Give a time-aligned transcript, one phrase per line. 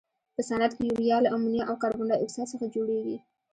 [0.35, 3.17] په صنعت کې یوریا له امونیا او کاربن ډای اکسایډ څخه جوړیږي.